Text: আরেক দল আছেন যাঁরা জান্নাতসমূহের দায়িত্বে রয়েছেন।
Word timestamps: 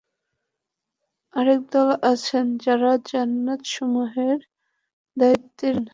আরেক 1.33 1.61
দল 1.71 1.89
আছেন 2.11 2.45
যাঁরা 2.63 2.91
জান্নাতসমূহের 3.09 4.39
দায়িত্বে 5.17 5.67
রয়েছেন। 5.67 5.85